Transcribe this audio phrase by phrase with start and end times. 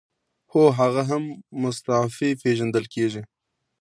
[0.51, 1.23] هو هغه هم
[1.63, 3.21] مستعفي پیژندل کیږي.